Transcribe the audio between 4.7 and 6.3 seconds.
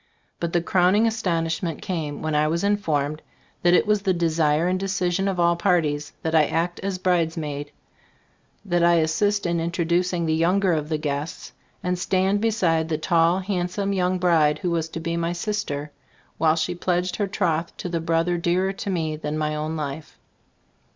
decision of all parties,